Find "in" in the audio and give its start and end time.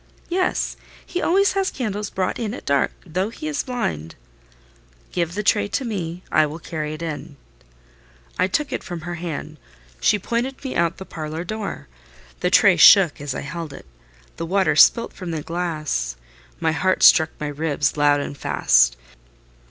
2.39-2.55, 7.03-7.37